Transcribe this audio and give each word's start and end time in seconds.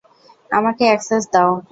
আমাকে 0.51 0.83
অ্যাক্সেস 0.87 1.23
দাও। 1.33 1.51